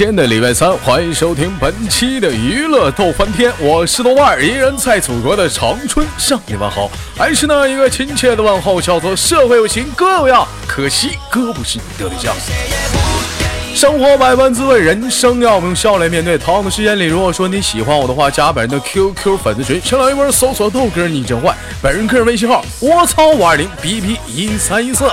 [0.00, 12.34] 来，今天的礼拜三，欢迎收听本期的娱乐逗翻天，我是豆瓣，依然在祖国的长春向你问好，还是那一个亲切的问候，叫做社会有情哥有样，可惜哥不是你的对象。
[13.74, 16.38] 生活百般滋味，人生要用笑来面对。
[16.38, 25.04] 同样的时间里，如果说你喜欢我的话，加本人的 QQ 粉丝群，新浪微博搜索豆哥你真坏，本人个人微信号我操五二零 bb 一三一四。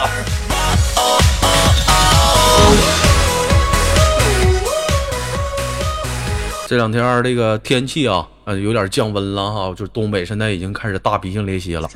[6.67, 11.87] 这两天这个天气啊，呃，有点降温了哈，就是东北现在已经开始大鼻涕咧歇了。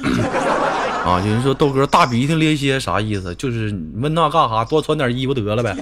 [1.05, 3.35] 啊，有人说豆哥大鼻涕咧歇啥意思？
[3.35, 3.65] 就是
[3.95, 4.63] 问那干啥？
[4.63, 5.75] 多穿点衣服得了呗。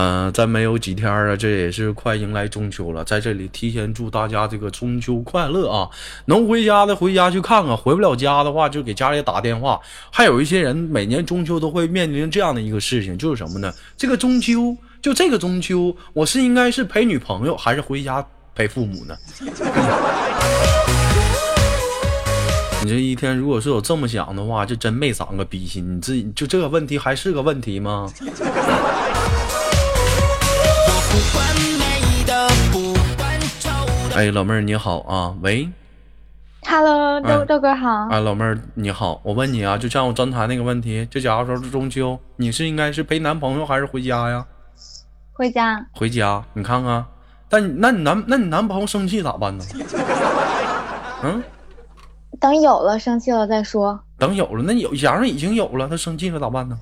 [0.00, 5.90] 嗯，再没有几天啊，这也是快迎来中秋了，在这里提前祝大家这个中秋快乐啊！
[6.24, 9.78] 能回家的回家去看看，回不了家的话就给家里打电话。
[10.10, 13.70] 还有一些人每年中秋都会面临这样的一个事情，就是什么呢？
[13.94, 19.14] 这个中秋，就这个中秋，我是应该是陪女朋友，还是回家陪父母呢？
[22.82, 25.96] 你这一天如果是有这么想的话，就真没长个逼心。
[25.96, 28.10] 你自己就这个问题还是个问题吗？
[34.16, 35.66] 哎，老妹儿你好啊，喂
[36.66, 38.08] ，Hello，豆豆哥好。
[38.10, 44.44] 哎，老妹儿你好，我问你啊，就像我刚才那个问题，就假如说是中秋，你是应该是陪男朋友还是回家呀？
[45.32, 45.86] 回家。
[45.92, 47.02] 回家，你看看，
[47.48, 49.64] 但那你男那你男朋友生气咋办呢？
[51.24, 51.42] 嗯，
[52.38, 53.98] 等有了生气了再说。
[54.18, 56.78] 等有了，那有假如已经有了，他生气了咋办呢？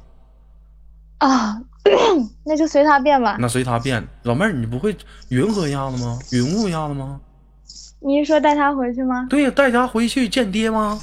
[1.18, 1.60] 啊。
[2.44, 3.36] 那就随他变吧。
[3.38, 4.96] 那随他变，老妹儿，你不会
[5.28, 6.18] 云和一下子吗？
[6.32, 7.20] 云雾一下子吗？
[8.00, 9.26] 你是说带他回去吗？
[9.28, 11.00] 对呀，带他回去见爹吗？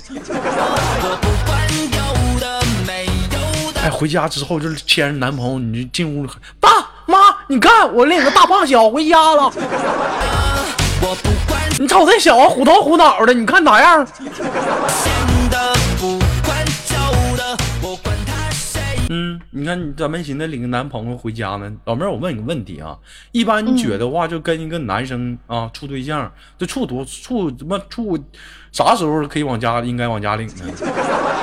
[3.84, 6.26] 哎，回家之后就是牵着男朋友，你就进屋，
[6.60, 6.70] 爸
[7.06, 7.18] 妈，
[7.48, 9.52] 你看我领个大胖小回家了。
[11.78, 14.08] 你瞅这小子虎头虎脑的，你看咋样？
[19.36, 21.72] 嗯，你看你咋没寻思领个男朋友回家呢？
[21.86, 22.98] 老妹儿，我问你个问题啊，
[23.32, 28.18] 一般你觉得话就跟一个男生啊处对象，这处多处怎么处，
[28.72, 30.66] 啥时候可以往家应该往家领呢？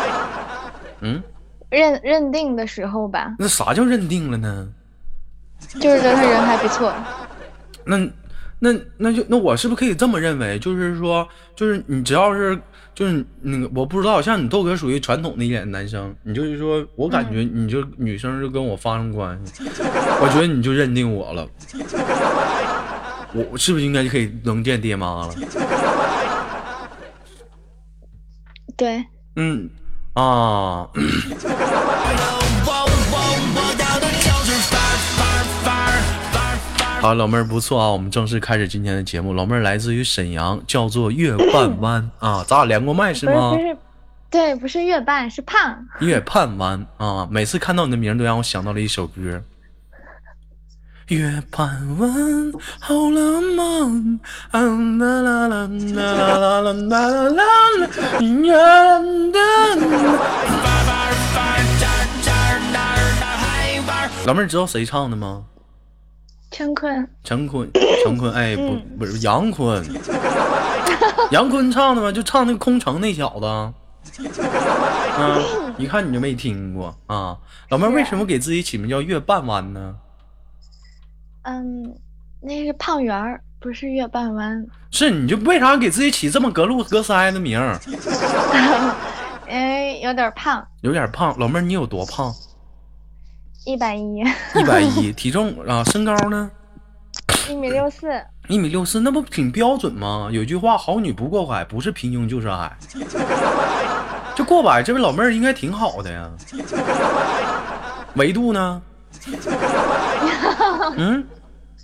[1.01, 1.23] 嗯，
[1.71, 3.35] 认认定的时候吧。
[3.39, 4.69] 那啥叫认定了呢？
[5.79, 6.93] 就是觉得他人还不错。
[7.85, 7.99] 那
[8.59, 10.59] 那那就那我是不是可以这么认为？
[10.59, 12.59] 就是说，就是你只要是。
[12.95, 19.65] 就是那个，我不知道，像你豆哥属于传统的一点男生，你就是说我感觉你就女生就跟我发生关系，
[20.21, 21.49] 我觉得你就认定我了，
[23.33, 25.35] 我是不是应该就可以能见爹妈了？
[28.77, 29.05] 对，
[29.37, 29.71] 嗯
[30.15, 30.89] 啊。
[37.03, 39.35] 好，老妹儿不错啊，我们正式开始今天的节目。
[39.35, 43.51] 老妹儿来自于沈阳，叫做月半 弯啊，咱俩连过麦是吗？
[43.51, 43.77] 不是，
[44.31, 45.85] 对，不是月半，是胖。
[45.99, 49.43] 月半弯啊，每次看到你的名都让我想到了一首歌。
[51.09, 51.67] 月半
[51.99, 54.21] 弯，好浪漫，
[54.53, 59.41] 啊啦啦啦啦啦啦啦啦啦，远的。
[64.25, 65.43] 老妹儿知道谁唱的吗？
[66.53, 67.69] 陈坤，陈坤，
[68.05, 69.83] 陈坤，哎，不，不是杨坤，
[71.33, 72.13] 杨坤唱的吗？
[72.13, 73.47] 就唱那个空城那小子，
[74.37, 75.39] 啊，
[75.79, 77.39] 一看你就没听过啊。
[77.71, 79.95] 老妹儿为什么给自己起名叫月半弯呢？
[81.45, 81.95] 嗯，
[82.41, 84.65] 那是胖圆儿，不是月半弯。
[84.91, 87.59] 是，你就为啥给自己起这么隔路隔腮的名？
[89.49, 91.35] 哎，有点胖，有点胖。
[91.39, 92.33] 老妹儿，你有多胖？
[93.65, 94.19] 一百一，
[94.55, 96.51] 一百一，体重啊，身高呢？
[97.49, 98.09] 一米六四，
[98.49, 100.29] 一米六四，那不挺标准吗？
[100.33, 102.77] 有句话，好女不过海，不是平庸就是矮。
[104.35, 106.31] 就过百，这位老妹儿应该挺好的呀。
[108.15, 108.83] 维度呢？
[110.97, 111.25] 嗯？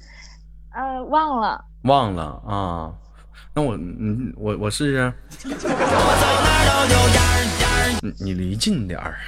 [0.75, 1.64] 呃，忘了。
[1.82, 2.90] 忘了啊？
[3.54, 5.12] 那我，嗯，我我试试。
[8.20, 9.19] 你离近点儿。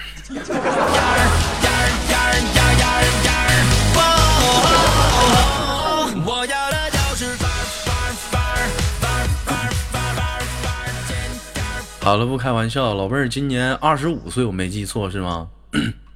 [12.02, 15.48] 好了，不开玩笑，老妹儿今年二十五岁，我没记错是吗？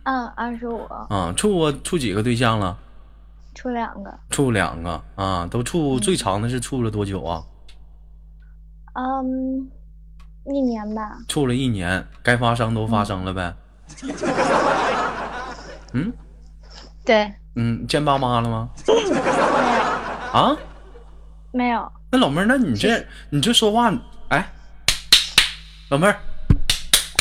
[0.04, 0.82] 嗯，二十五。
[1.08, 2.76] 啊，处过处几个对象了？
[3.54, 4.12] 处两个。
[4.30, 7.44] 处两个啊，都处最长的是处了多久啊？
[8.94, 9.70] 嗯，
[10.52, 11.18] 一年吧。
[11.28, 13.54] 处了一年，该发生都发生了呗。
[14.02, 14.10] 嗯
[17.04, 18.68] 对，嗯，见爸妈了吗？
[18.86, 19.14] 没有，
[20.32, 20.56] 啊？
[21.52, 21.92] 没有。
[22.10, 23.92] 那老妹儿，那你这你这说话，
[24.28, 24.46] 哎，
[25.90, 26.16] 老妹儿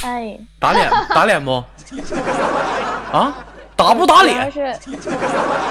[0.04, 1.64] 哎， 打脸打脸不？
[3.12, 3.36] 啊？
[3.76, 4.40] 打不打脸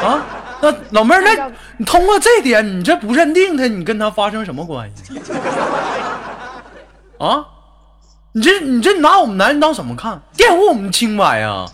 [0.05, 0.23] 啊？
[0.61, 5.19] 那老妹儿，那你通过这点，你这不认定他，你跟他发生什么关系？
[7.19, 7.47] 啊？
[8.35, 10.21] 你这你这拿我们男人当什么看？
[10.37, 11.67] 玷污我们清白呀？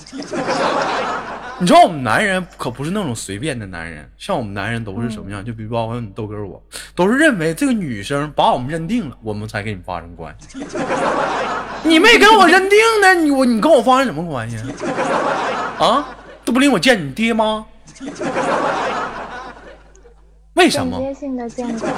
[1.61, 5.45] 你知道我们男人可不是那种随便的男人，像我们男人都是什么样？
[5.45, 6.63] 就比如包括你豆哥我，
[6.95, 10.65] 都是认为这个女生把我们认定了，我们才跟你发生关系。
[11.83, 15.85] 你没跟我认定呢，你我你跟我发生什么关系啊？
[15.85, 16.09] 啊，
[16.45, 17.67] 这不领我见你爹吗？
[20.55, 20.99] 为什么？
[20.99, 21.89] 间接性的见过，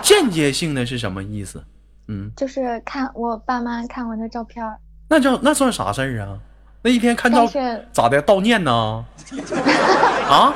[0.00, 1.62] 间接性的是什么意思？
[2.08, 4.64] 嗯，就是看我爸妈看我的照片，
[5.08, 6.38] 那叫那算啥事儿啊？
[6.84, 8.20] 那一天看照但是咋的？
[8.22, 9.04] 悼念呢？
[10.28, 10.52] 啊，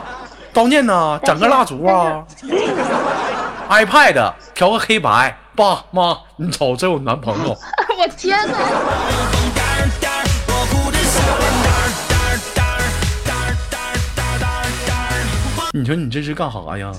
[0.52, 1.20] 悼念呢？
[1.24, 2.24] 整个蜡烛啊
[3.70, 7.50] ？iPad 调个黑白，爸妈，你瞅，这有男朋友。
[7.96, 8.54] 我天哪！
[15.72, 16.90] 你说你这是干啥呀？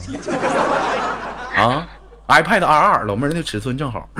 [1.57, 1.85] 啊
[2.29, 4.07] ，iPad 二二，老妹儿那尺寸正好。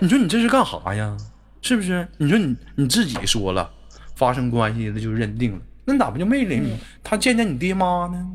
[0.00, 1.16] 你说你这是干啥呀？
[1.62, 2.06] 是不是？
[2.18, 3.70] 你说你你自己说了，
[4.14, 6.76] 发生关系了就认定了，那你咋不就没领你？
[7.02, 8.26] 他见见你爹妈呢？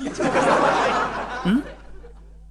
[1.44, 1.62] 嗯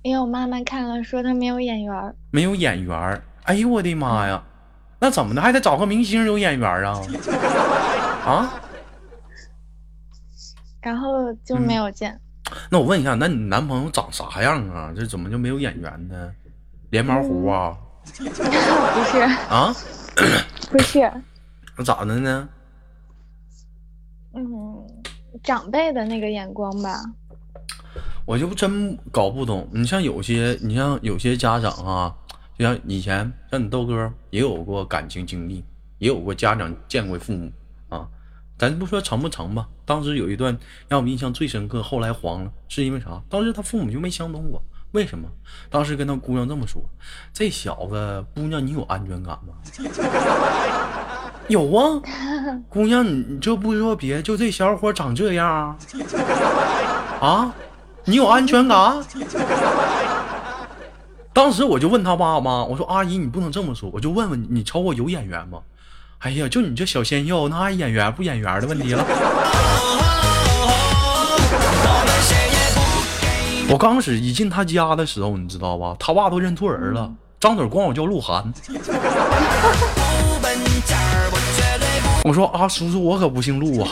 [0.01, 3.21] 因为我妈妈看了说他没有眼缘儿，没有眼缘儿。
[3.43, 4.41] 哎呦我的妈呀！
[4.97, 5.41] 那怎么的？
[5.41, 7.01] 还得找个明星有眼缘儿啊？
[8.25, 8.53] 啊？
[10.81, 12.17] 然后就没有见。
[12.69, 14.93] 那我问一下，那你男朋友长啥样啊？
[14.95, 16.31] 这怎么就没有眼缘呢？
[16.91, 17.75] 连毛胡啊？
[18.17, 19.19] 不是，
[19.51, 19.75] 啊？
[20.69, 20.99] 不是，
[21.77, 22.49] 那咋的呢？
[24.33, 24.43] 嗯，
[25.43, 27.01] 长辈的那个眼光吧。
[28.25, 29.67] 我就真搞不懂。
[29.71, 32.15] 你像有些，你像有些家长啊，
[32.57, 35.63] 就像以前像你豆哥也有过感情经历，
[35.97, 37.51] 也有过家长见过父母
[37.89, 38.07] 啊。
[38.57, 40.55] 咱不说成不成吧，当时有一段
[40.87, 43.19] 让我印象最深刻，后来黄了，是因为啥？
[43.29, 45.27] 当时他父母就没相中我，为什么？
[45.69, 46.81] 当时跟他姑娘这么说
[47.31, 49.53] ：“这小子，姑娘你有安全感吗？”
[51.47, 52.01] 有啊，
[52.69, 55.77] 姑娘你你这不说别，就这小伙长这样
[57.19, 57.53] 啊，
[58.05, 59.03] 你有安全感？
[61.33, 65.59] 当时我就问他爸妈，我说阿姨你不能这么说，我就问问你，你瞅我有眼缘吗？
[66.19, 69.05] 哎呀，就你这小鲜肉，那还眼缘不眼缘的问题了。
[73.71, 75.95] 我刚开始一进他家的时候，你知道吧？
[75.99, 78.51] 他爸都认错人了，张嘴管我叫鹿晗。
[82.25, 83.91] 我说啊，叔叔，我可不姓鹿啊。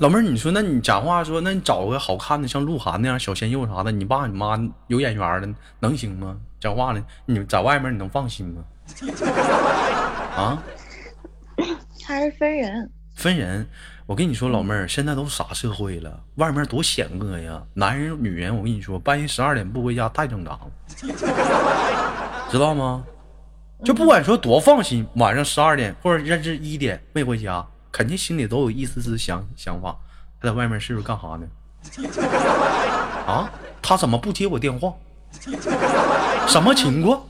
[0.00, 5.48] 老妹儿，你说，那你讲话说，那你找个好看的，像鹿晗那样小鲜肉啥的，你爸你妈有眼缘的，
[5.80, 6.38] 能行吗？
[6.58, 8.62] 讲话呢，你在外面你能放心吗？
[10.34, 10.62] 啊，
[12.06, 12.90] 还是分人。
[13.22, 13.68] 分人。
[14.04, 17.62] 我跟你说，老妹儿，现在都啥社会了，外面多险恶呀！
[17.74, 20.66] 男人、女人，我跟你说，半夜十二点不回家太正常了，
[22.50, 23.04] 知道吗？
[23.84, 29.96] 就不管说多放心，晚上十二点或者甚至一点没回家，肯定心里都有一丝丝想想法，
[30.40, 31.46] 他在外面是不是干啥呢？
[33.24, 33.48] 啊，
[33.80, 34.92] 他怎么不接我电话？
[36.48, 37.22] 什么情况？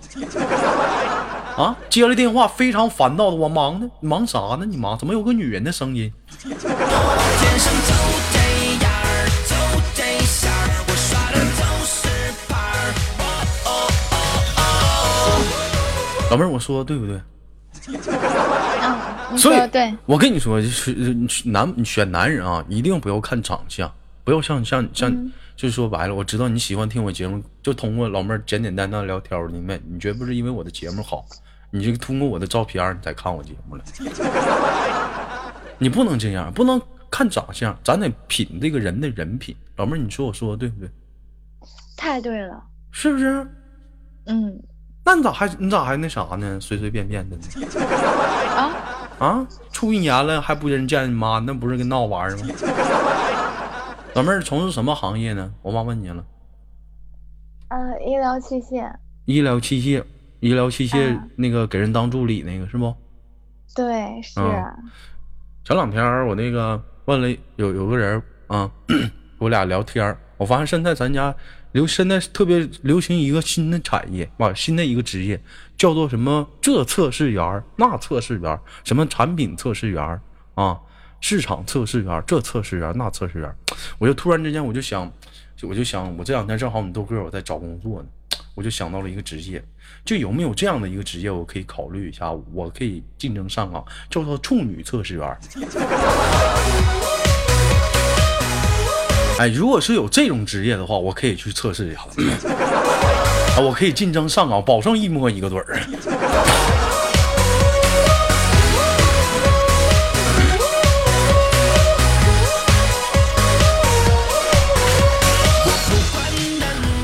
[1.57, 4.65] 啊，接了电话非常烦躁的，我忙呢，你忙啥呢？
[4.65, 4.97] 你忙？
[4.99, 6.13] 怎么有个女人的声音？
[16.31, 17.21] 老妹儿，我说的对不对？
[17.87, 18.97] 嗯，
[19.33, 19.95] 你所以说对。
[20.07, 23.93] 我跟你说，就是男你选男人啊，一定不要看长相，
[24.25, 31.25] 不要像像像，嗯就是说白了，我知道你喜欢听我节目，就通过老妹儿简简单单聊天儿，你们你绝不是因为我的节目好，
[31.71, 33.85] 你就通过我的照片儿你才看我节目了。
[35.79, 39.55] 你不能这样，不能看长相，咱得品这个人的人品。
[39.77, 40.89] 老妹儿，你说我说的对不对？
[41.97, 42.63] 太对了。
[42.91, 43.47] 是不是？
[44.27, 44.63] 嗯
[45.05, 46.59] 那你咋还你咋还那啥呢？
[46.61, 47.43] 随随便便的呢？
[48.57, 48.73] 啊，
[49.19, 52.47] 啊，处一年了还不人见你妈，那不是跟闹玩儿吗？
[54.15, 55.55] 老妹儿从事什么行业呢？
[55.63, 56.23] 我忘问你了。
[57.69, 58.93] 呃，医疗器械，
[59.25, 60.05] 医疗器械，
[60.41, 62.95] 医疗器械啊那个给人当助理那个是不？
[63.75, 64.75] 对，是，嗯
[65.65, 68.71] 前两天儿我那个问了有有个人啊，
[69.39, 71.35] 我俩聊天儿我发现现在咱家
[71.71, 75.41] 流现在特别流行一个新的产业，啊，新的一个职业，
[75.79, 76.47] 叫做什么？
[76.61, 80.21] 这测试员儿，那测试员儿，什么产品测试员儿
[80.55, 80.79] 啊，
[81.23, 83.51] 市场测试员，这测试员，那测试员。
[83.97, 85.11] 我就突然之间，我就想，
[85.63, 88.09] 我就想，我这两天正好我们豆哥我在找工作呢，
[88.57, 89.63] 我就想到了一个职业，
[90.05, 95.39] 就有没有这样的一个职业，我可以考虑一下，我可以竞争上岗，叫做处女测试员。
[99.39, 102.01] 哎，如果是有这种职业的话，我可以去测试一下。
[103.57, 105.81] 啊，我可以竞争上岗，保证一摸一个准儿。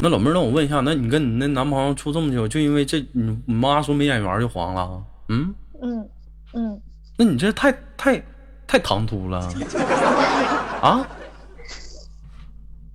[0.08, 5.02] 那老妹儿，那我问一下，那你跟你那男朋友处这么久，就因为这，你你妈说没眼缘就黄了？
[5.28, 6.08] 嗯嗯
[6.54, 6.80] 嗯，
[7.18, 8.22] 那你这太太
[8.66, 9.38] 太唐突了
[10.80, 11.06] 啊？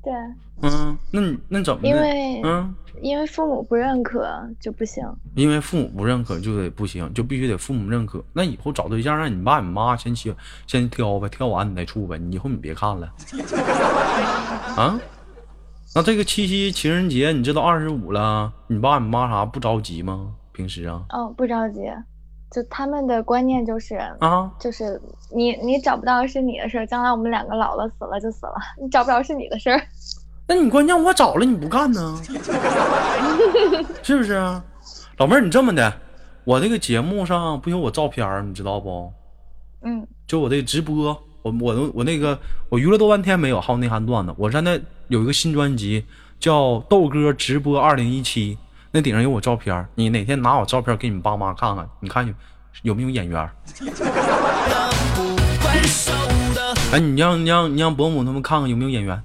[0.03, 0.11] 对，
[0.63, 1.87] 嗯，那你那怎么的？
[1.87, 4.27] 因为嗯，因为父母不认可
[4.59, 5.03] 就不行。
[5.35, 8.23] 因为父母不认可就得不行，就必须得父母认可。
[8.33, 10.33] 那以后找对象让你爸你妈先去
[10.65, 12.17] 先挑呗，挑完你再处呗。
[12.17, 13.13] 你以后你别看了
[14.75, 14.99] 啊。
[15.95, 20.33] 那这个七夕情人节，你这都二十五了，你爸你妈啥不着急吗？
[20.51, 21.03] 平时啊？
[21.09, 21.81] 哦，不着急，
[22.49, 24.99] 就他们的观念就是啊，就是
[25.35, 29.79] 你你找不到是你的事儿，将来我们两个老了死了就死了，你找不着是你的事儿。
[30.47, 32.19] 那你关键我找了你不干呢，
[34.01, 34.65] 是不是啊？
[35.17, 35.93] 老妹儿，你这么的，
[36.43, 39.13] 我这个节目上不有我照片儿，你知道不？
[39.83, 46.03] 嗯，就我这直播，我我都我那个我娱乐多半天没有，还有内涵段子，我现在有一个新专辑
[46.39, 48.57] 叫豆哥直播二零一七，
[48.91, 52.33] 那顶上有我照片，你哪天拿我照片给你爸妈看看，你看有
[52.81, 53.39] 有没有眼缘？
[56.91, 59.23] 哎，你让你让你让伯母他们看看有没有眼缘。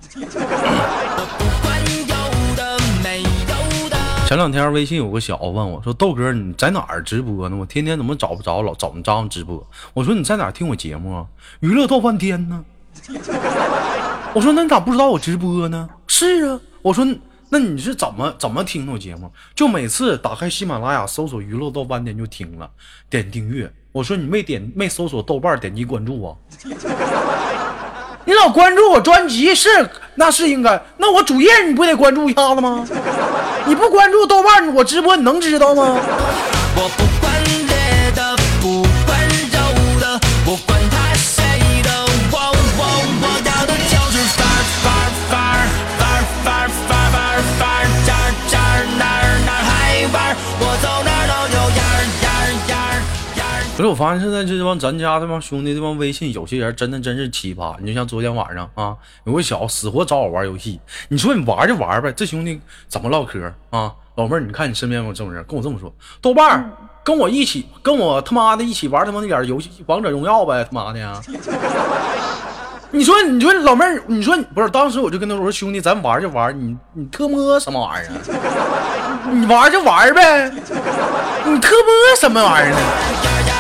[4.29, 7.57] 前两天微信有个小子问我说：“豆哥，你在哪儿直播呢？
[7.57, 11.27] 我天天怎么找不着，老找不着直播。”我说：“你在哪儿听我节目啊？
[11.61, 12.63] 娱乐豆翻天呢。
[14.37, 17.07] ”我说：“那你咋不知道我直播呢？”是啊，我说
[17.49, 19.33] ：“那你是怎么怎么听我节目？
[19.55, 22.71] 就每次打开喜马拉雅搜索娱乐豆翻天就听了，
[23.09, 23.73] 点订阅。
[23.93, 26.37] 我说你没点没搜索豆瓣点击关注啊？
[28.29, 29.71] 你老关注我专辑是
[30.17, 32.87] 那是应该，那我主页你不得关注一下子吗？
[33.65, 35.97] 你不关注豆瓣，我直播你能知道吗？
[53.99, 57.75] 发现现在这帮咱家这帮兄弟这帮微信有些人真的真是奇葩。
[57.81, 63.93] 你就像昨天晚上啊，有个小子死活找我玩游戏，你说你玩就玩呗，这兄弟怎么唠嗑啊？
[64.15, 65.43] 老妹儿，你看你身边有没有这种人？
[65.45, 66.71] 跟我这么说，豆瓣儿
[67.03, 71.21] 跟我一起，跟我他妈的一起玩他妈那点游戏，王者荣耀呗，他妈的呀！
[72.91, 74.71] 你说，你说老妹儿，你说不是？
[74.71, 79.31] 当时我就跟他说，兄弟，咱玩就玩，你你特么什么玩意儿啊？
[79.31, 83.58] 你玩就玩呗，你特么什么玩意儿呢？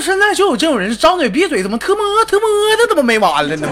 [0.00, 3.68] 现在就有这种人，张嘴闭嘴怎么特么特么的，怎么没完了呢？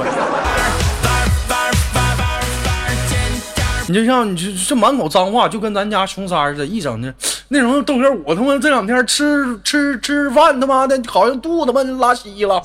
[3.89, 7.15] 你就像你这这满口脏话，就跟咱家熊三似的，一整的
[7.49, 12.61] 那什么豆哥，我他妈这两天吃吃吃饭，他妈的好像肚子他妈拉稀了。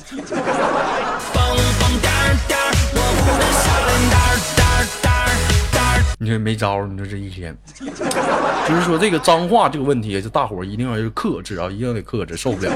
[6.24, 12.72] 你这没招儿，你说这一天， 就是说这个脏话这个问题，就大伙儿一定要克制啊，一定得克制，受不了。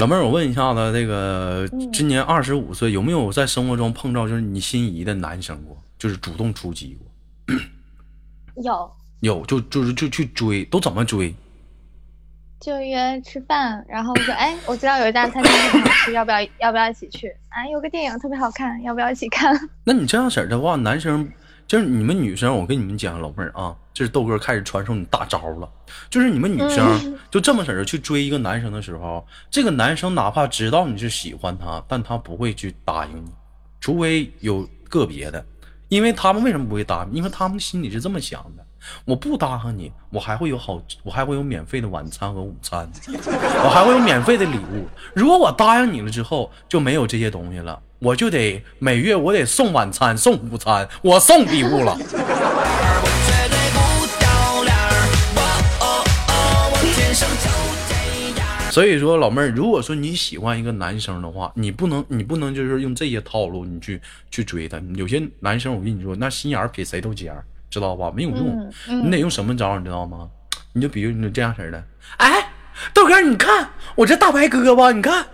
[0.00, 7.54] 老妹儿，我问一下子，这个今年二十五岁，有没有在生活中碰到就是你心仪的男生过，就是主动出击过？
[8.62, 11.34] 有有，就就是就去追，都怎么追？
[12.60, 17.34] 就约吃饭，然后说，哎，我知道有一家餐厅很好吃，要不要要不要一起去？
[17.48, 19.58] 哎，有个电影特别好看，要不要一起看？
[19.82, 21.26] 那你这样式儿的话，男生
[21.66, 25.66] 就是你们女生，我跟你们讲，老妹儿啊，这是豆哥开始传授你大招了。
[26.10, 33.30] 就是你们女生就这么式儿去追一个男生的时候，这个男生哪怕知道你是喜欢他，但他不会去答应你，
[33.80, 35.42] 除非有个别的，
[35.88, 37.14] 因为他们为什么不会答应？
[37.14, 38.66] 因为他们心里是这么想的。
[39.04, 42.90] 我不答应你我还会有好我还会有免费的晚餐和午餐
[43.64, 44.86] 我还会有免费的礼物。
[45.14, 51.96] 如果我答应你了之后就没有这些东西了我就得每月我得送晚餐送午餐我送礼物了。
[58.70, 64.80] 所以说老妹儿如果说你喜欢一个男生的话你不能你不能就是用这些套路你去去追他。
[64.94, 67.44] 有些男生我跟你说那心眼儿比谁都尖儿。
[67.70, 68.10] 知道吧？
[68.14, 70.28] 没有用，你得用什么招，你知道吗？
[70.72, 71.82] 你就比如你这样式的，
[72.18, 72.52] 哎，
[72.92, 75.24] 豆哥，你看我这大白胳膊，你看，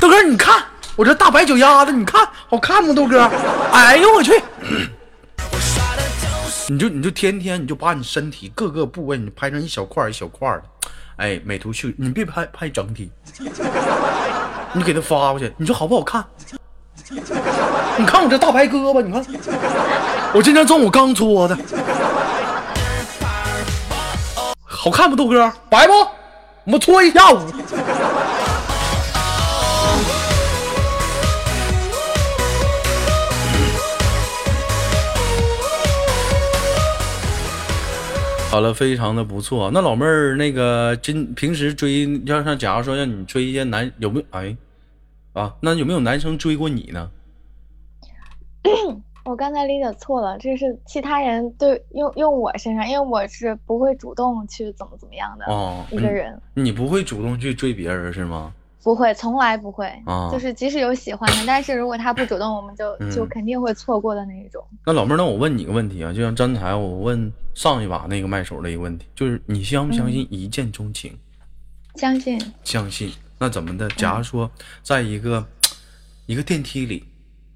[0.00, 0.64] 豆哥，你看
[0.96, 3.22] 我这大白脚丫子，你看好看吗，豆哥？
[3.72, 4.32] 哎呦我去！
[6.68, 10.62] 你就你就天天你就把你身体各个部位你拍成一小块一小块的，
[11.16, 13.10] 哎，美图秀，你别拍拍整体，
[14.72, 16.24] 你给他发过去，你说好不好看？
[17.98, 19.22] 你看我这大白胳膊，你看，
[20.34, 21.56] 我今天中午刚搓的，
[24.64, 25.52] 好看不，豆哥？
[25.68, 25.92] 白不？
[26.64, 27.38] 我们搓一下午。
[38.50, 39.70] 好了，非常的不错。
[39.72, 44.26] 那老妹儿，那个今平时追，要像假如说让你追一些男，有没有？
[44.30, 44.56] 哎，
[45.34, 47.08] 啊，那有没有男生追过你呢？
[49.24, 58.52] 我刚才理解错了，这是其他人对用用我身上，因为我是不会主动去怎么怎么样的哦，一个人，你，你不会主动去追别人是吗？
[58.82, 59.86] 不会，从来不会。
[60.06, 64.60] 啊就是即使有喜欢的，但是如果他不主动，我们就就嗯肯定会错过的那一种。
[64.84, 71.16] 那老妹儿，那我问你个问题啊，就像刚才我问上一把那个麦手的一个问题，就是你相不相信一见钟情？
[71.94, 73.12] 相信，相信。
[73.38, 73.88] 那怎么的？
[73.90, 74.50] 假如说
[74.82, 75.46] 在一个
[76.26, 77.04] 一个电梯里，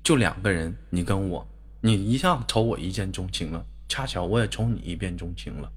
[0.06, 1.44] 就两个人，你跟我，
[1.80, 5.68] 你一下子瞅我一见钟情了，恰巧我也瞅你一见钟情了，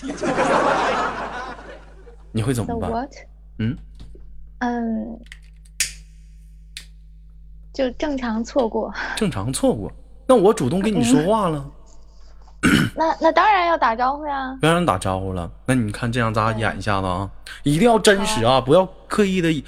[2.32, 2.90] 你会怎么办？
[3.58, 3.76] 嗯，
[4.60, 5.20] 嗯，
[7.74, 8.90] 就正常错过。
[9.18, 9.92] 正常错过。
[10.26, 11.70] 那我主动跟你说话了，
[12.96, 14.56] 那那当然要打招呼呀。
[14.62, 15.52] 不让人打招呼了。
[15.66, 17.30] 那你看这样，咱俩演一下子啊，
[17.64, 19.62] 一定要真实啊，不要刻意的应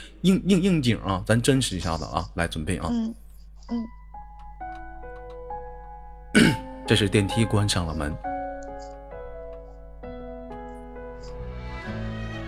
[0.47, 2.89] 应应景啊，咱真实一下子啊，来准备啊。
[2.91, 3.15] 嗯
[3.73, 3.89] 嗯，
[6.87, 8.15] 这时电梯关上了门。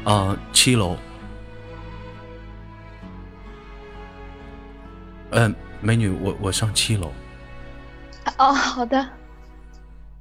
[0.04, 0.96] 啊，七楼。
[5.30, 7.10] 嗯、美女，我我上七楼。
[8.38, 9.08] 哦，好的。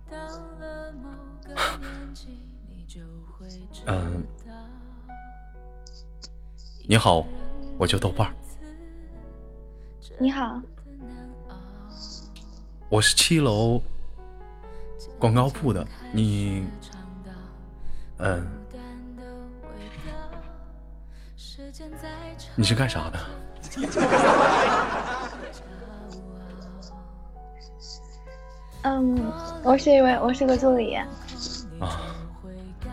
[3.85, 4.23] 嗯、
[6.87, 7.25] 你好，
[7.77, 8.33] 我叫豆瓣儿，
[10.17, 10.61] 你好，
[12.93, 13.81] 我是七楼
[15.17, 15.83] 广告部的。
[16.11, 16.63] 你，
[18.19, 18.45] 嗯、
[22.55, 23.19] 你是干啥的？
[28.83, 30.93] 嗯，我是一位，我是个助理。
[30.93, 31.07] 啊，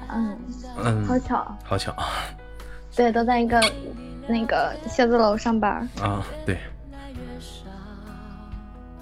[0.09, 0.39] 嗯，
[0.79, 2.07] 嗯，好巧，好巧啊
[2.97, 3.61] 对，都在一个
[4.27, 5.87] 那个写字楼上班。
[6.01, 6.25] 啊！
[6.47, 6.59] 对，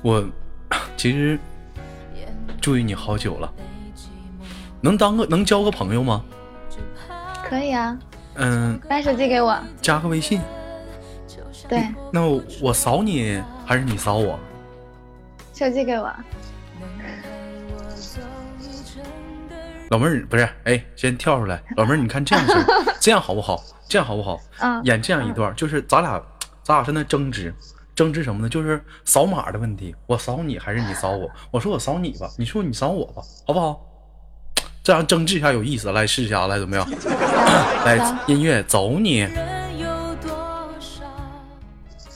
[0.03, 0.29] 我
[0.99, 1.39] 其实
[2.61, 3.51] 注意你好久了，
[4.81, 6.25] 能当个能交个朋友吗？
[7.49, 7.97] 可以啊，
[8.35, 9.57] 嗯，把手机给我。
[9.81, 10.41] 加个微信。
[11.69, 12.23] 对，那
[12.61, 14.37] 我扫你还是你扫我？
[15.55, 16.13] 手机给我。
[19.91, 21.63] 老妹儿不是，哎，先跳出来。
[21.77, 23.63] 老妹儿，你看这样式儿，这样好不好？
[23.89, 24.41] 这样好不好？
[24.59, 26.21] 嗯，演这样一段，就是咱俩，
[26.65, 27.55] 咱俩在那争执，
[27.99, 28.49] 争执什么呢？
[28.49, 31.29] 就是扫码的问题，我扫你还是你扫我？
[31.51, 33.85] 我说我扫你吧，你说你扫我吧，好不好？
[34.85, 36.89] 这样争执一下有意思，来试一下，来怎么样？
[37.85, 39.25] 来音乐走你，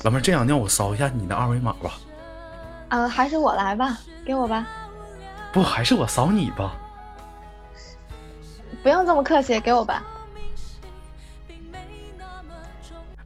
[0.05, 1.95] 老妹儿，这样让我扫一下你的二维码吧，
[2.91, 4.65] 呃，还是我来吧，给我吧，
[5.53, 6.77] 不还是我扫你吧？
[8.85, 10.01] 不用这么客气，给我吧。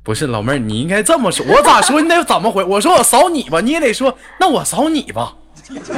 [0.06, 2.62] 不是老妹儿，你应该这么说，我咋说你得怎么回？
[2.62, 5.34] 我说我扫你吧，你也得说那我扫你吧。
[5.66, 5.96] 啊，行行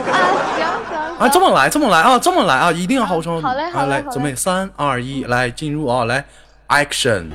[1.18, 3.42] 啊，这么来，这么来啊，这么来啊，一定要好声。
[3.42, 6.24] 好嘞好啊，来，嘞好嘞准备三二一，来进入啊，来
[6.68, 7.28] ，action。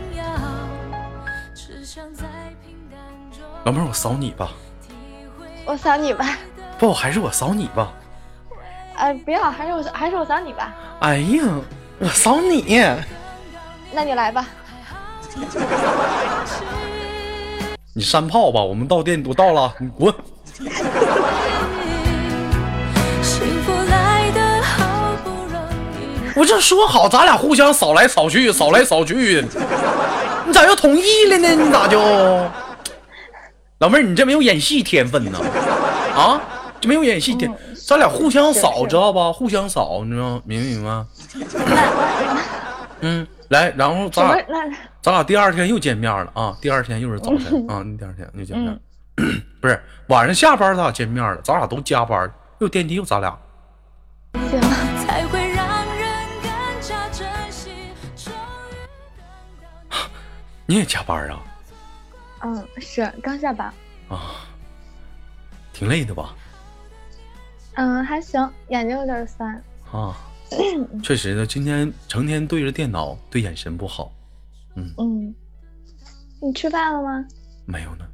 [3.65, 4.49] 老妹儿，我扫你吧，
[5.65, 6.25] 我扫你吧。
[6.79, 7.93] 不，还是我扫你吧。
[8.97, 10.73] 呃，不要，还是我还是我扫你吧。
[11.01, 11.43] 哎呀，
[11.99, 12.81] 我扫你，
[13.91, 14.47] 那你来吧。
[17.95, 20.13] 你山炮吧，我们到店都到了，你滚。
[26.35, 29.45] 我这说好，咱俩互相扫来扫去，扫来扫去，
[30.45, 31.47] 你咋又同意了呢？
[31.49, 31.99] 你咋就？
[33.77, 35.39] 老妹儿，你这没有演戏天分呢？
[36.15, 36.41] 啊，
[36.81, 39.31] 这没有演戏天，嗯咱俩互相扫，知道吧？
[39.31, 41.05] 互相扫，你知道明不明白？
[43.01, 44.45] 嗯，来，然后咱俩
[44.99, 46.57] 咱俩第二天又见面了啊！
[46.59, 48.79] 第二天又是早晨 啊，第二天又见面，
[49.61, 53.37] 不是晚上下班咱俩见面了，咱俩都加班，又电梯又咱俩，
[60.65, 61.39] 你也加班啊？
[62.41, 63.71] 嗯，是刚下班。
[64.09, 64.47] 啊，
[65.73, 66.33] 挺累的吧？
[67.75, 69.63] 嗯，还行，眼睛有点酸。
[69.91, 70.17] 啊，
[71.03, 74.11] 确实呢，今天成天对着电脑，对眼神不好。
[74.75, 75.35] 嗯嗯，
[76.41, 77.25] 你吃饭了吗？
[77.65, 78.05] 没有呢。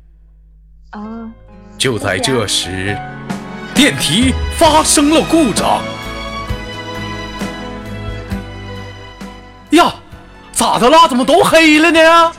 [0.93, 1.31] 哦，
[1.77, 2.97] 就在这时，
[3.75, 5.81] 电梯发生了故障。
[9.71, 9.93] 呀，
[10.51, 11.07] 咋的啦？
[11.07, 12.33] 怎么都黑了呢？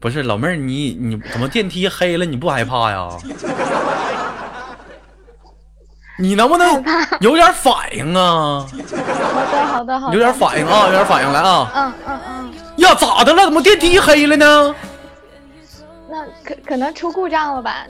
[0.00, 3.08] 不是老妹儿，你你怎么电梯黑了你不害怕呀？
[6.18, 6.82] 你能不能
[7.20, 8.66] 有点反应啊？
[8.66, 8.74] 好
[9.52, 10.14] 的，好的，好的。
[10.14, 11.70] 有点反应啊，有点反应来啊！
[11.74, 13.44] 嗯嗯嗯，呀，咋的了？
[13.44, 14.74] 怎么电梯黑了呢？
[16.08, 17.84] 那可可能出故障了吧？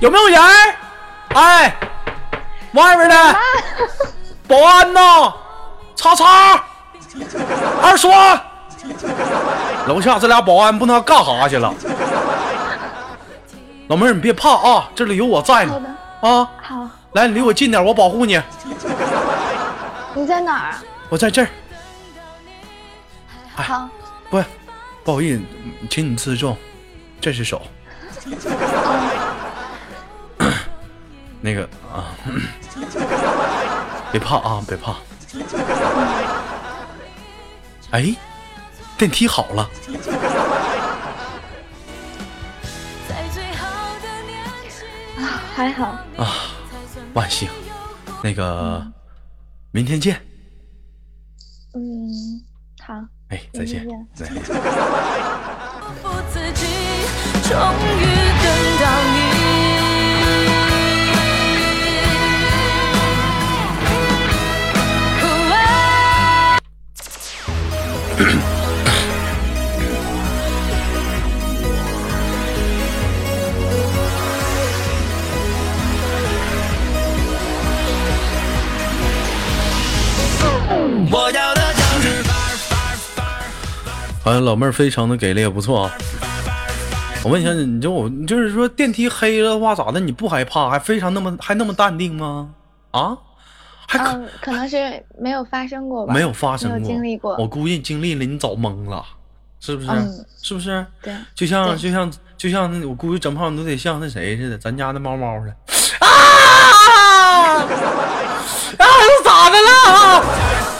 [0.00, 0.40] 有没有人？
[1.34, 1.74] 哎，
[2.72, 3.36] 外面的
[4.46, 5.00] 保安呢，
[5.96, 6.64] 叉叉，
[7.82, 8.40] 二栓，
[9.86, 11.72] 楼下这俩保安不知道干啥去了。
[13.88, 15.80] 老妹儿，你别怕啊，这里有我在呢。
[16.20, 16.88] 啊，好。
[17.12, 18.40] 来，你离我近点，我保护你。
[20.14, 20.82] 你在哪儿啊？
[21.08, 21.48] 我在这儿。
[23.56, 23.88] 哎好，
[24.30, 24.40] 不，
[25.02, 25.42] 不好意思，
[25.90, 26.56] 请你自重，
[27.20, 27.60] 这是手。
[31.40, 32.14] 那个啊，
[34.12, 34.94] 别怕啊，别怕。
[37.90, 38.14] 哎，
[39.00, 39.62] 电梯好了，
[45.16, 45.96] 啊，还好。
[46.18, 46.22] 才
[46.92, 47.48] 算万幸。
[48.22, 48.86] 那个，
[49.70, 50.20] 明天见。
[51.72, 51.80] 嗯，
[52.82, 52.92] 好。
[53.28, 53.86] 哎，再见。
[54.12, 54.42] 再见。
[81.12, 84.00] 我要的就是范儿范儿范儿。
[84.22, 85.92] 好像老妹儿非常的给力，不错啊。
[87.24, 89.98] 我问一下，你就我你就是说电梯黑了的话咋的？
[89.98, 92.50] 你不害怕，还非常那么还那么淡定吗？
[92.92, 93.16] 啊？
[93.88, 96.14] 还可、嗯，可能是没有发生过吧。
[96.14, 97.36] 没有发生没有过，经历过。
[97.38, 99.04] 我估计经历了，你早懵了，
[99.58, 99.88] 是不是？
[99.90, 100.86] 嗯是不是？
[101.02, 105.52] 对，就像就像就像那我估计整胖都得像那谁似的，咱家那猫猫似的。
[106.06, 106.08] 啊！
[108.78, 108.86] 啊！
[108.86, 110.79] 又咋的了？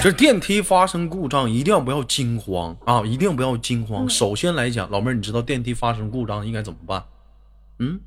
[0.00, 3.02] 这电梯发生故障，一定要不要惊慌啊！
[3.04, 4.06] 一定不要惊慌。
[4.06, 7.02] 嗯首先来讲，老妹儿，你知道电梯发生故障应该怎么办？
[7.80, 7.98] 嗯，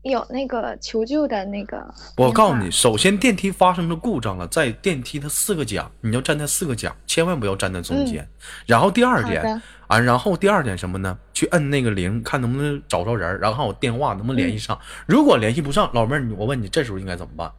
[0.00, 1.86] 有那个求救的那个。
[2.16, 8.26] 我告诉你，，首先电梯发生了故障了，在电梯的四个角，你要站在四个角，千万不要站在中间。
[8.66, 11.18] 然后第二点啊，然后第二点什么呢？
[11.34, 14.78] 去摁那个铃，看能不能找着人儿，然后我电话能不能联系上。
[15.06, 17.52] 如果联系不上，老妹儿，我问你，这时候应该怎么办？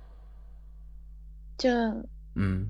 [1.59, 1.69] 就
[2.35, 2.69] 嗯，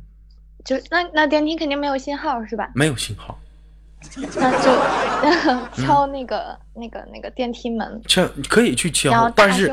[0.65, 2.69] 就那那电梯肯定没有信号是吧？
[2.75, 3.39] 没有信号。
[4.35, 9.71] 那就 敲那个、那个那个电梯门，敲可以去敲，但大是。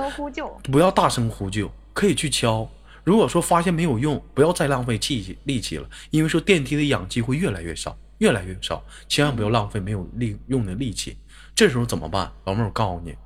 [0.64, 2.68] 不要大声呼救，可以去敲。
[3.04, 11.16] 如果说发现没有用，不要再浪费气气力气了，因为说电梯的氧气会越来越少，越来越少，千万不要浪费没有力用的力气。
[11.54, 12.30] 这时候怎么办？
[12.44, 13.16] 老妹儿，我告诉你，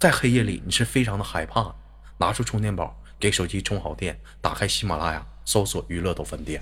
[0.00, 1.72] 在黑夜里你是非常的害怕，
[2.18, 6.60] 拿出充电宝，给手机充好电，打开喜马拉雅，搜索娱乐逗翻店。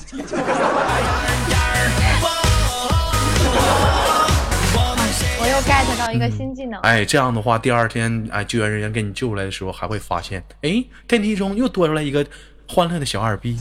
[5.38, 12.24] 我又 get 到一个新技能，哎，这样的话，第二天哎，救援人员给你救出来的时候，还会发现，哎，电梯中又多出来一个
[12.66, 13.58] 欢乐的小二逼。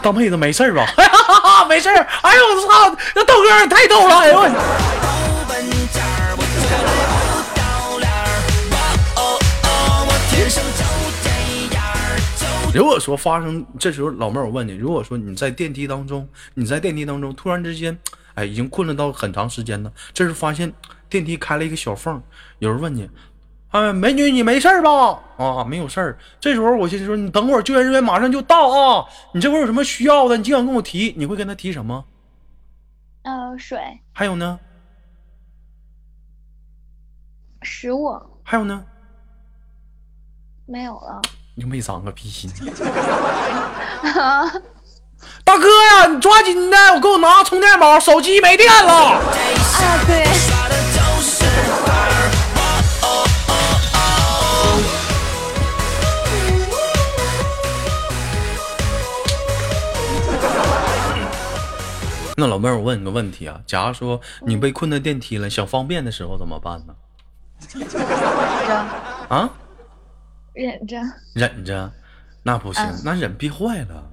[0.00, 0.86] 大妹子没事儿吧？
[0.96, 2.06] 哈哈哈，没事儿。
[2.22, 4.16] 哎呦我操，那豆哥也太逗了！
[4.20, 4.48] 哎呦我，
[12.76, 17.98] 如果说发生这时候，老妹儿，我问你，如果说你在电梯当中，你在电梯当中突然之间，
[18.34, 20.72] 哎，已经困了到很长时间了，这时候发现
[21.08, 22.22] 电梯开了一个小缝，
[22.58, 23.08] 有人问你，
[23.70, 25.20] 哎，美女，你没事吧？
[25.38, 26.18] 啊，没有事儿。
[26.38, 32.04] 这时候我心说，你等会儿救援人员马上就到啊，你这会儿有什么需要的，你尽管跟我提，你会跟他提什么？
[33.22, 33.78] 呃，水、
[34.12, 34.60] 还有呢？
[37.62, 38.12] 食物
[38.44, 38.84] 还有呢？
[40.66, 41.22] 没有了。
[41.56, 42.50] 你就没长个逼心。
[45.42, 48.92] 大哥呀，你抓紧的，我给我拿充电宝，手机没电了。
[48.92, 49.20] 啊，
[50.06, 50.26] 对。
[62.38, 66.94] 那老妹儿，我问你个问题啊，假如说你被困在电梯了，想方便的时候怎么办呢？
[69.30, 69.48] 啊，
[70.56, 70.96] 忍着。
[71.34, 71.92] 忍着，
[72.42, 74.10] 那不行，嗯那忍憋坏了。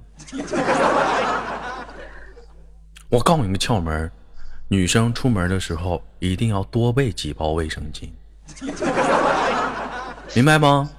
[3.08, 4.10] 我告诉你个窍门儿，
[4.68, 8.10] 女生出门的时候一定要多备几包卫生巾，
[10.34, 10.90] 明白吗？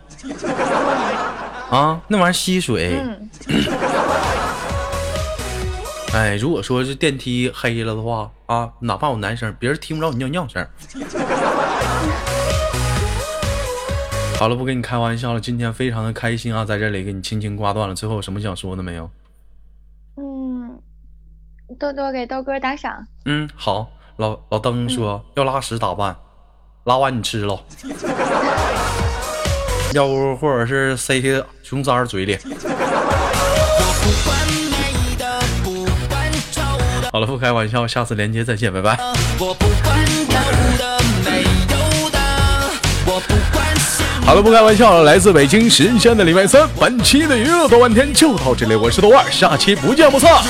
[1.69, 2.99] 啊，那玩意儿吸水。
[3.03, 3.29] 嗯，
[6.13, 10.67] 哎，如果说是电梯黑了的话啊，哪怕我男生，别人听不着你尿尿声。
[14.45, 17.95] 好了，不跟你开玩笑了，今天非常的开心啊，在这里给你轻轻挂断了。
[17.95, 19.09] 最后有什么想说的没有？
[20.17, 20.79] 嗯，
[21.79, 23.07] 多多给豆哥打赏。
[23.25, 26.15] 嗯，好，老老登说、要拉屎咋办？
[26.83, 27.59] 拉完你吃了，
[29.95, 31.19] 要不或者是塞
[31.63, 32.37] 熊三儿嘴里。
[37.11, 38.95] 好了，不开玩笑，下次连接再见，拜拜。
[39.39, 40.27] 我不管有
[40.77, 42.19] 的没有的，
[43.07, 43.54] 我不管幸
[44.25, 50.41] 好了，不开玩笑了，来自北京时间的礼拜三，本期的娱乐多半天就到这里，我是豆瓣，下期不见不散。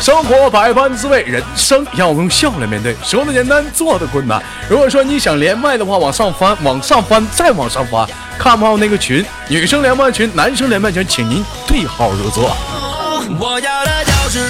[0.00, 4.40] 生活百般滋味，人生要用笑来面对，说的简单，做的困难。
[4.68, 8.06] 如果说你想连麦的话，往上翻，往上翻，再往上翻，
[8.38, 12.56] 看不到那个群，女生连麦群，男生连麦群，请您对号入座。
[13.40, 14.48] 我要的就是